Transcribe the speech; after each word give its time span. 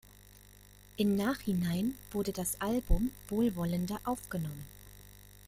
In 0.97 1.15
Nachhinein 1.15 1.93
wurde 2.11 2.31
das 2.31 2.59
Album 2.59 3.11
wohlwollender 3.29 3.99
aufgenommen. 4.03 4.65